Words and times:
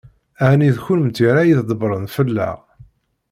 Ɛni 0.49 0.69
d 0.75 0.77
kennemti 0.85 1.23
ara 1.29 1.47
ydebbṛen 1.49 2.05
fell-aɣ? 2.15 2.57